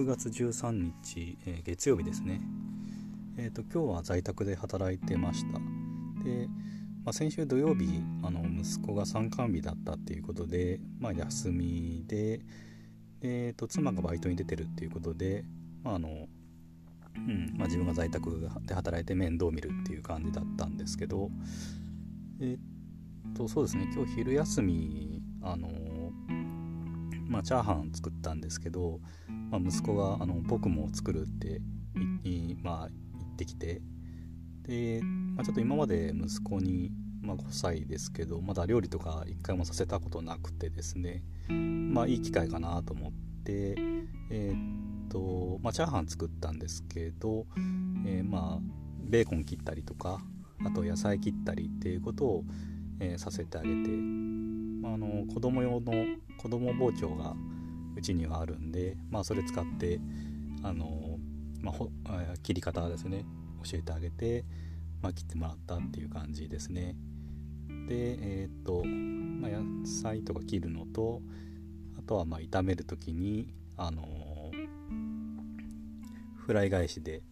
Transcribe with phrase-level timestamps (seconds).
[0.00, 0.70] 6月13
[1.02, 2.40] 日、えー、月曜日ですね。
[3.36, 5.58] えっ、ー、と今日は在宅で働いてました。
[6.24, 6.48] で、
[7.04, 12.40] まあ、先週土曜日あの息子が参観日だったっていうことで、まあ、休みで、
[13.20, 15.44] えーと、妻がバイトに出てるっていうことで、
[15.84, 21.30] まああのうんまあ、自分が在宅で働いて面倒を見るっていう感じだったんですけど、
[22.40, 25.68] えっ、ー、とそうですね今日昼休みあの
[27.30, 29.00] まあ、チャーハン作ったんですけど、
[29.50, 31.60] まあ、息子があの僕も作るって
[32.62, 33.80] まあ、言ってきて
[34.62, 43.12] で、まあ、ちょっと今まで息子に、まあ、5歳ですけどまだ料理とか一回もさせたことなくてですねまあいい機会かなと思っ
[43.44, 43.74] て
[44.30, 47.46] えー、っとまあチャーハン作ったんですけど、
[48.06, 48.60] えー、まあ
[49.08, 50.20] ベーコン切ったりとか
[50.64, 52.44] あと野菜切ったりっていうことを、
[53.00, 55.92] えー、させてあげて、まあ、あの子供用の
[56.40, 57.34] 子供包丁が
[57.94, 60.00] うちにはあるんで、まあ、それ使って
[60.62, 61.18] あの、
[61.60, 63.26] まあ、切り方ですね。
[63.62, 64.46] 教えてあげて、
[65.02, 66.96] まあ、切ってもらったっていう感じですね。
[67.86, 71.20] でえー、っと、まあ、野菜とか切るのと
[71.98, 74.02] あとはまあ炒める時にあの
[76.46, 77.22] フライ返しで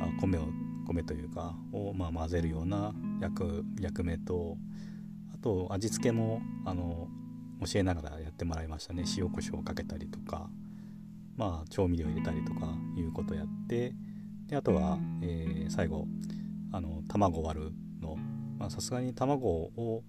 [0.00, 0.42] あ米を
[0.86, 4.58] 米というかをまあ混ぜるような役役目と
[5.34, 7.08] あと味付けもあの
[7.64, 9.04] 教えながらやってもらいましたね。
[9.16, 10.48] 塩コショウをかけたりとか
[11.36, 13.94] まあ調味料入れたりとかいうことやって
[14.48, 16.06] であとは、えー、最後
[16.72, 18.16] あの卵割るの。
[18.70, 20.02] さすがに卵を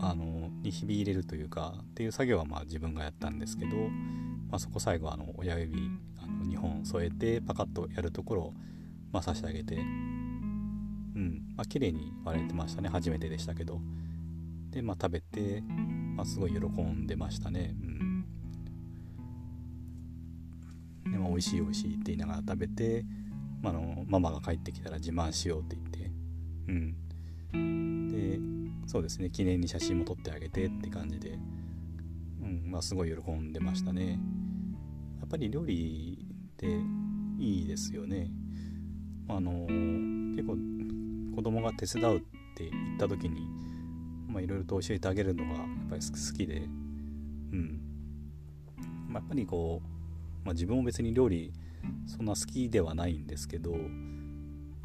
[0.00, 3.76] あのにひび入れるというかっていう作業はまあ自分がやったんですけど、
[4.48, 5.76] まあ、そこ最後あの親指
[6.22, 8.54] あの2本添えてパカッとやるところを、
[9.12, 9.78] まあ、刺してあげてう
[11.18, 12.88] んまあ綺麗に割れてましたね。
[12.88, 13.80] 初めてでしたけど。
[14.70, 15.62] でまあ食べて
[16.18, 17.76] まあ、すごい喜んでましたね。
[21.06, 23.04] うん、でも美味しい美味しいって言いながら食べて、
[23.62, 26.10] まあのママが帰ってきたら自慢しようって言って、
[27.52, 28.40] うん、で
[28.88, 29.30] そうですね。
[29.30, 31.38] 記念に写真も撮ってあげてって感じで、
[32.42, 32.68] うん。
[32.68, 34.18] まあ、すごい喜んでましたね。
[35.20, 36.18] やっぱり料理
[36.52, 36.80] って
[37.38, 38.28] いいですよね。
[39.28, 39.68] あの
[40.34, 40.56] 結構
[41.36, 42.20] 子供が手伝うっ
[42.56, 43.67] て言った時に
[44.28, 45.58] まあ、いろいろと教えてあげるのがやっ
[45.90, 47.80] ぱり好きで、うん
[49.08, 49.88] まあ、やっぱりこう、
[50.44, 51.52] まあ、自分も別に料理
[52.06, 53.78] そんな好きではないんですけど、ま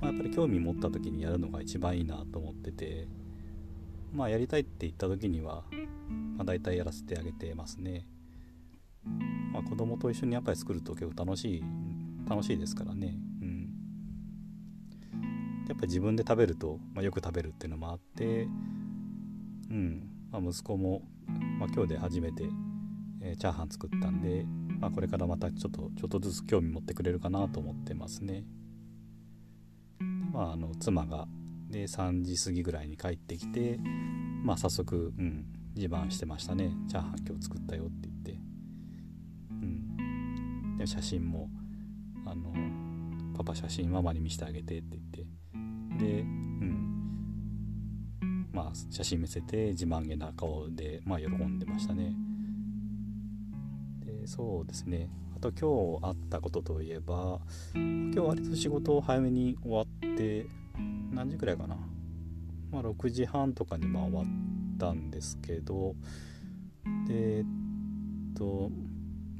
[0.04, 3.08] あ、やっぱり興味持った時にやるのが一番いいなと思ってて、
[4.14, 5.64] まあ、やりたいって言った時には、
[6.38, 8.08] まあ、大体やらせてあげてますね。
[9.52, 11.64] まあ、子供と一緒にやっぱり作ると結構楽しい
[12.30, 13.18] 楽しいですからね。
[13.42, 13.70] うん、
[15.68, 18.48] やっぱり自分で食べると、まあ、よく食べるっていうのもあって
[19.74, 20.10] うん。
[20.32, 21.02] まあ、息子も、
[21.60, 22.46] まあ、今日で初めて、
[23.22, 24.46] えー、チャーハン作ったんで、
[24.80, 28.44] まあ、これからまたちょっとちょっとずつ興味持ってくれるかなと思ってますね。
[30.32, 31.28] まあ、あの妻が
[31.70, 33.80] で3時過ぎぐらいに帰ってきて、
[34.44, 35.46] まあ、早速、うん、
[35.76, 38.40] 自慢してましたね「チャーハン今日作ったよ」って言って、
[39.52, 41.50] うん、で写真も
[42.26, 42.52] あの
[43.38, 45.44] 「パパ写真ママに見せてあげて」って言って。
[46.00, 46.26] で、
[48.54, 52.14] まあ、写真見せて自慢げな顔で、まあ、喜んでましたね。
[54.06, 57.40] でそうですねあと今日あったことといえば
[57.74, 60.46] 今日割と仕事を早めに終わって
[61.12, 61.78] 何時くらいかな、
[62.72, 64.26] まあ、6時半とかにま終わっ
[64.78, 65.96] たんですけど
[67.08, 68.70] でえっと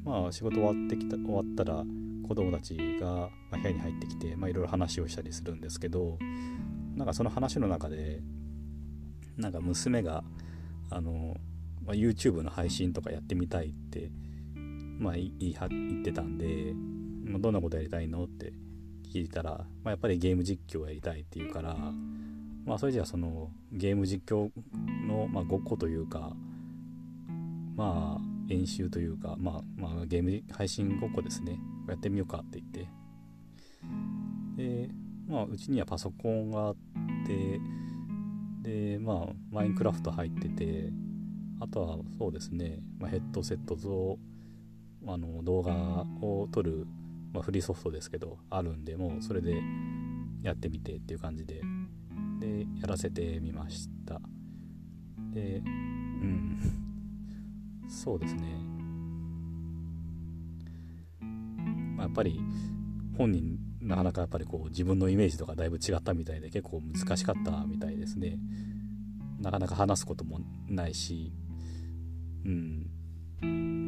[0.04, 1.84] まあ仕事終わってきた終わったら
[2.26, 6.18] 子供たちが部屋に入ってきていろいろ話をしたりするんですけど
[6.96, 8.22] なんかその話の中で
[9.36, 10.24] なんか娘が
[10.90, 11.36] あの、
[11.84, 14.10] まあ、YouTube の配信とかやってみたいって、
[14.98, 16.72] まあ、言い言ってたんで、
[17.24, 18.52] まあ、どんなことやりたいのって
[19.12, 21.76] 聞いたら、まあ、やっぱりゲーム実況をやりたいって言うから、
[22.64, 24.50] まあ、それじゃあそのゲーム実況
[25.06, 26.32] の、まあ、ごっこというか
[27.76, 31.58] まあ演習というか、まあ、まあゲーム配信ごっこですね。
[31.88, 32.88] やってみようかって言って。
[34.56, 34.88] で
[35.26, 36.76] まあうちにはパソコンがあっ
[37.26, 37.60] て
[38.64, 40.90] でまあマインクラフト入ってて
[41.60, 44.18] あとはそうですね、まあ、ヘッドセットと
[45.06, 45.72] あの動画
[46.20, 46.86] を撮る、
[47.32, 49.62] まあ、フリーソフトですけどあるんでもうそれで
[50.42, 51.60] やってみてっていう感じで
[52.40, 54.20] でやらせてみました。
[55.32, 56.58] でうん。
[57.88, 58.42] そうですね、
[61.96, 62.40] ま、やっぱり
[63.16, 68.38] 本人なかなかやっぱりこう自分のイメージとかだいぶ違ったみたいで結構難しかったみたいですね。
[69.40, 71.32] なかなか話すこともないし
[72.44, 72.90] うん。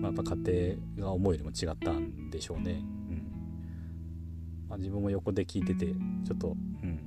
[0.02, 2.72] まあ、やっぱ家庭が思うよりも違ったんでしょうね。
[2.72, 4.66] うん。
[4.68, 7.00] まあ、自分も横で聞いててちょっと、うん、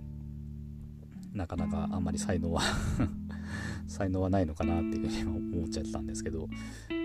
[1.34, 2.62] なかなかあんまり才能は
[3.88, 6.48] 才能はないのかなっていうふうに思っちゃったんですけど、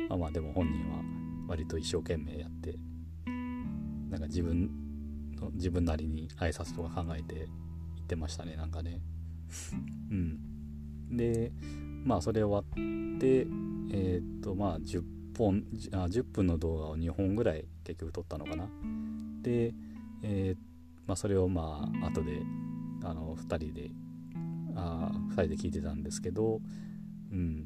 [0.08, 1.02] まあ、まあでも本人は
[1.48, 2.78] 割と一生懸命やって
[4.10, 4.70] なんか自分
[5.52, 7.44] 自分なりに挨拶とか考えて言
[8.04, 9.00] ってましたねなんかね。
[10.10, 11.52] うん、で
[12.04, 13.46] まあそれ終わって
[13.90, 15.02] えー、っとまあ10
[15.36, 18.68] 本あ10分の動画を2本ぐらい結局撮ったのかな。
[19.42, 19.74] で、
[20.22, 20.58] えー、
[21.06, 22.42] まあ、それをまあ後で
[23.02, 23.90] あの2人で
[24.74, 26.60] あ2人で聞いてたんですけど、
[27.32, 27.62] うん、や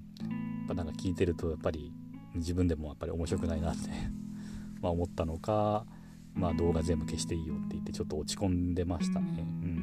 [0.64, 1.92] っぱなんか聞いてるとやっぱり
[2.34, 3.88] 自分でもやっぱり面白くないなって
[4.80, 5.86] ま思ったのか、
[6.34, 9.26] まあ、動画全部消していいよって言ってちょっと落ち込んでましたね。
[9.40, 9.78] うん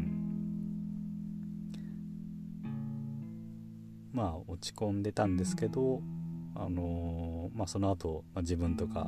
[4.15, 6.01] まあ落ち込んでたんですけど、
[6.55, 9.07] あのー、まあ、その後、まあ、自分とか、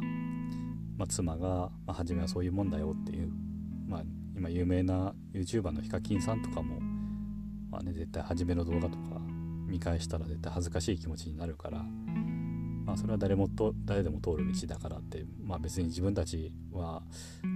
[0.97, 3.31] まあ、妻が、まあ、初めはそういうもんだよっていう、
[3.87, 4.03] まあ、
[4.35, 6.81] 今有名な YouTuber のヒカキンさんとかも、
[7.71, 9.21] まあね、絶対初めの動画とか
[9.65, 11.85] 見返したら絶対恥ずかしい気持ちになるから、
[12.87, 17.03] まあ、それは誰もと誰でも通る道だからって、まあ、別に自分たちは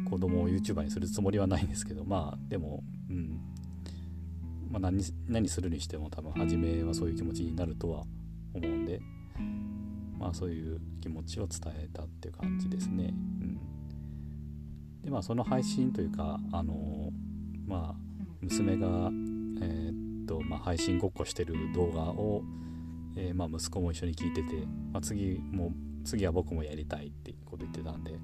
[0.10, 3.40] 子供を YouTuber にするつもりはないんですけどまあでも、うん
[4.70, 8.04] まあ何、何するにしても多分初めはそういう気持ちになるとは
[8.54, 9.00] 思うんで、
[10.20, 13.06] まあ、そういう気持ちを伝えたっていう感じですね。
[13.06, 13.60] うん、
[15.02, 17.10] でまあその配信というかあの
[17.66, 18.12] まあ
[18.42, 22.44] 娘が、えー、っとまあ、配信ごっこしてる動画を、
[23.16, 24.56] えー、まあ、息子も一緒に聞いてて、
[24.92, 25.72] まあ、次も
[26.04, 28.18] 次は僕もやりたいってこと言ってたんで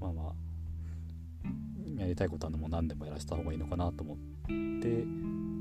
[0.00, 4.16] まあまあやりたいことはも何でもやらせた方がいいのかなと思っ
[4.80, 5.04] て、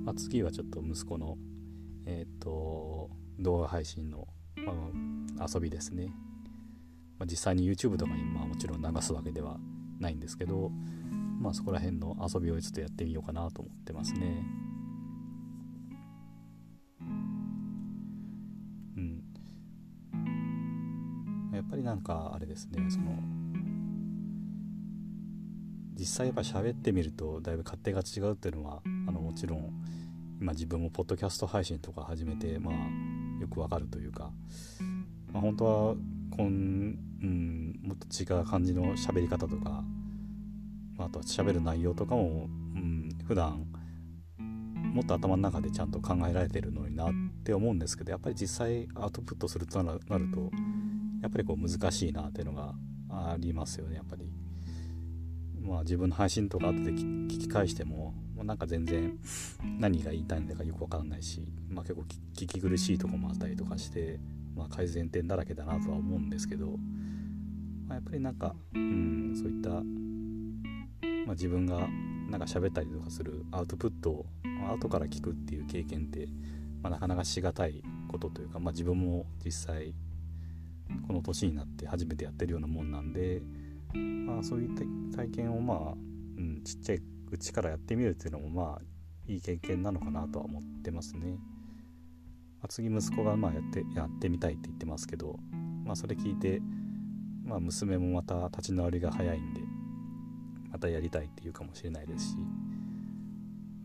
[0.05, 1.37] まあ、次はちょっと息子の
[2.05, 3.09] えっ、と
[3.39, 4.27] 動画配信の、
[5.37, 6.13] まあ、遊びですね、
[7.17, 9.57] まあ、実際に YouTube とかにまあもちろん流すわけでは
[9.99, 10.71] ないんですけど
[11.39, 14.43] まあそこら辺の遊びをちょっとやってみようかなと思ってますね。
[21.69, 23.11] ぱりなんかあれですねその
[25.93, 29.71] 実際やっぱ喋ってみるとだいぶ勝手が違うっていうのはあのもちろん
[30.39, 32.75] 今自分もポッドキャスト配信とか始めてまあ
[33.41, 34.31] よくわかるというか、
[35.31, 35.95] まあ、本当は
[36.35, 39.83] こん、うん、もっと違う感じの喋り方とか
[40.95, 43.65] まあとは喋る内容とかも、うん、普段
[44.37, 47.09] もっと頭の中でちゃんと考えられてるのになっ
[47.43, 50.51] て思うんですけどやっぱり実際アウトプットするとなると
[51.21, 52.73] やっぱりこう難しいなっていうのが
[53.09, 54.31] ありますよねやっぱり。
[55.61, 59.19] まあ自分の配信とか後で聞き返してももうなんか全然
[59.77, 64.19] 何が言いたいんだかよくわからないし、まあ、結構聞き苦しいとこもあったりとかして、
[64.55, 66.77] まあ、改善点だらけだなとは思うんですけど、
[67.87, 69.83] まあ、やっぱりなんか、うん、そういった
[71.29, 71.87] まあ、自分が
[72.27, 74.25] なんか喋ったりとかするアウトプットを
[74.73, 76.27] 後から聞くっていう経験って、
[76.81, 79.93] まあ、なかなかしがたいことというか、まあ、自分も実際
[81.07, 83.41] この年になって初めてやってるようなもんなんで、
[83.93, 84.69] まあ、そういっ
[85.11, 85.93] た体験をまあ、
[86.37, 87.01] うん、ちっちゃい
[87.31, 88.81] うちからやってみるっていうのもまあ
[89.27, 91.37] いい経験なのかなとは思ってますね。
[92.61, 95.37] まあ、次息子がまあやってやってみたいって言ってますけど、
[95.85, 96.61] まあ、それ聞いて、
[97.45, 99.61] まあ、娘もまた立ち直りが早いんで
[100.71, 102.37] またやりたいっていうかもしれないですし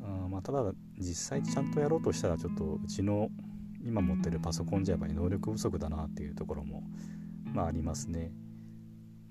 [0.03, 3.29] あまあただ実際ちゃんとやろうとしたらちょっとうちの
[3.85, 6.83] 今持ってるパソコンじゃやっぱり能力不足だなっていうところも
[7.45, 8.33] まあありますね、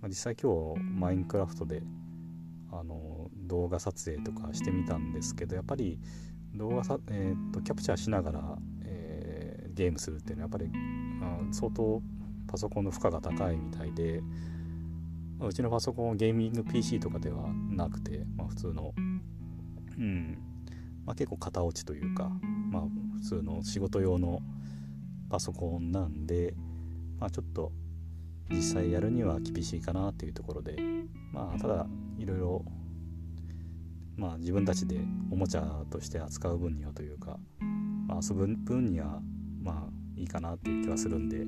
[0.02, 1.82] まあ、実際今日マインクラフトで
[2.72, 6.00] あの動画撮影とかしてみたんですけどやっぱり
[6.56, 10.72] 動画さ、えーと、キャプチャーしながら、えー、ゲームするっていうのはやっぱり、
[11.52, 12.02] 相当
[12.48, 14.22] パソコンの負荷が高いみたいで
[15.40, 18.94] うちのパソコンはゲーミング PC とかではなくて、まあ、普通の、
[19.98, 20.38] うん
[21.06, 22.32] まあ、結構型落ちというか、
[22.72, 22.84] まあ、
[23.24, 24.42] 普通の仕事用の
[25.30, 26.53] パソコンなんで、
[27.20, 27.72] まあ、ちょっと
[28.50, 30.75] 実際やるには厳しいかなっていうところで、
[31.32, 31.88] まあ、ただ
[32.20, 32.65] いろいろ、
[34.18, 35.00] まあ、自分たちで
[35.32, 37.39] おもちゃとして扱う分にはというか、
[38.08, 39.22] まあ、遊ぶ分には
[39.62, 41.46] まあいいかなっていう気はするんで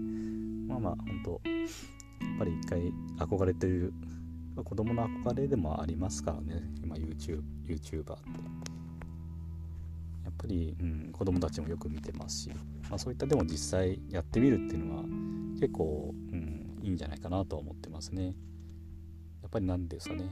[0.67, 3.93] まあまあ本当やっぱり一回憧れてる
[4.63, 6.63] 子供の憧れでもありますからね。
[6.81, 8.84] 今 YouTube YouTuber って。
[10.45, 12.49] っぱり、うん、子供たちもよく見てますし、
[12.89, 15.03] まあ、そういったでも実際やってみるっていうのは
[15.59, 18.25] 結構、うん、いいんじゃないかなと思ってますね。
[18.25, 20.23] やっぱり何ですかね、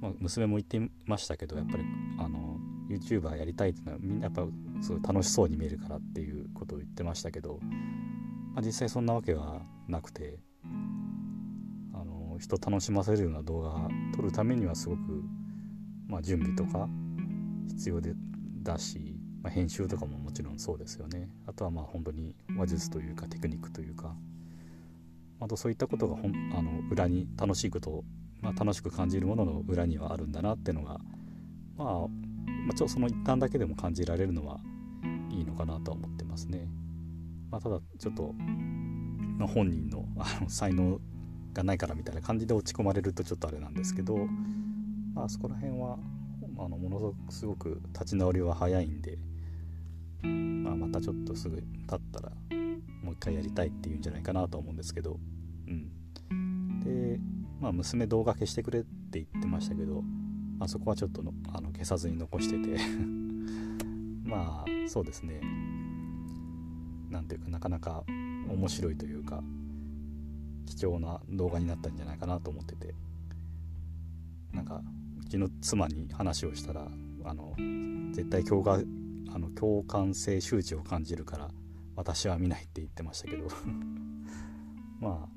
[0.00, 1.84] まあ、娘も言ってましたけどやっぱり
[2.18, 4.46] あの YouTuber やりたいっていうのはみんなやっぱ
[4.80, 7.60] すごい楽しそうに見えるからっていうことを言ってましたけど
[8.54, 10.40] まあ、実際そんなわけはなくて
[11.94, 15.22] あの人楽しませるような動画撮るためにはすごく、
[16.08, 16.88] まあ、準備とか
[17.68, 18.12] 必要で
[18.62, 24.14] だし、まあ、編集とかももちろんそうですよねあとはまあ本当に話術というかテクニックというか
[25.40, 28.04] あとそういったことがほんあの裏に楽しいこと、
[28.42, 30.98] まあ、楽しく感じるものの裏にはあるんだなっていうのが、
[31.76, 34.60] まあ、まあ、ちょっとその一端だけでも感じられるのは
[35.30, 36.68] いいのかなとは思ってますね。
[37.50, 38.34] まあ、ただちょっと、
[39.38, 41.00] まあ、本人のあの才能
[41.54, 44.16] がないからみたいな感じで落ち込まれるとちょっとあれなんですけど、
[45.14, 45.98] まあそこら辺は
[46.62, 49.16] あのものすごく立ち直りは早いんで、
[50.22, 52.30] まあ、またちょっとすぐ経ったら
[53.02, 55.18] もう一回やりたいっていうんじゃないかなと思うんですけど、
[55.66, 57.18] うん、で、
[57.60, 60.02] まあ、娘動画消してくれって言ってましたけど、
[60.58, 62.78] まあ、そこはちょっとのあの消さずに残してて
[64.22, 65.40] まあそうですね。
[67.08, 69.42] 何ていうかなかなか面白いというか
[70.66, 72.94] 貴重な動画になったんじゃないかなと思ってて
[74.52, 74.82] なんか
[75.30, 76.86] ちの妻に話をしたら
[77.24, 77.54] あの
[78.12, 78.84] 絶対共感
[79.32, 81.50] あの共感性周知を感じるから
[81.94, 83.46] 私は見ないって言ってましたけど。
[85.00, 85.28] まあ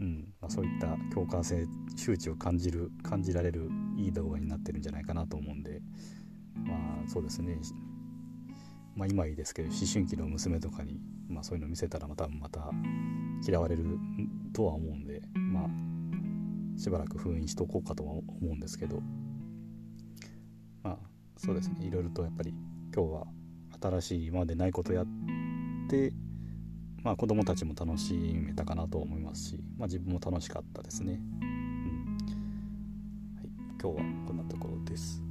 [0.00, 0.32] うん。
[0.40, 5.82] まあ、そういった共感性周知を感じる感じられるいい動画になってるんじゃないかなと思うんで。
[6.54, 7.58] まあそうですね。
[8.94, 12.70] まあ今いいですけど思春期の娘とかに、まあ、そういうの見せたらまたまた
[13.46, 13.98] 嫌われる
[14.52, 15.22] とは思うんで。
[15.34, 15.97] まあ
[16.78, 19.02] しばらく封印しとこうかとは思うんですけど。
[20.82, 20.98] まあ
[21.36, 21.84] そうですね。
[21.84, 22.54] いろいろとやっぱり
[22.94, 23.26] 今日は
[23.80, 25.06] 新しい今までないことやっ
[25.88, 26.12] て
[27.02, 32.18] まあ子供たちも楽しめたかなと思いますし、まあ、自分も楽しかったですね、うん。
[33.36, 33.48] はい、
[33.80, 35.27] 今日はこんなところです。